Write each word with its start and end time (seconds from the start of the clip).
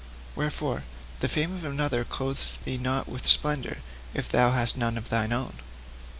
Wherefore, 0.35 0.81
the 1.19 1.27
fame 1.27 1.53
of 1.53 1.63
another 1.63 2.03
clothes 2.03 2.57
thee 2.63 2.79
not 2.79 3.07
with 3.07 3.27
splendour 3.27 3.77
if 4.15 4.27
thou 4.27 4.49
hast 4.49 4.75
none 4.75 4.97
of 4.97 5.09
thine 5.09 5.31
own. 5.31 5.57